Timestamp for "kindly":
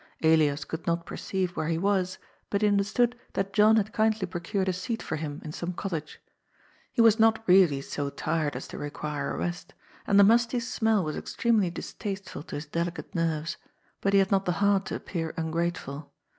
3.93-4.25